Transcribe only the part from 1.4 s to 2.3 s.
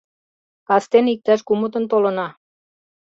кумытын толына.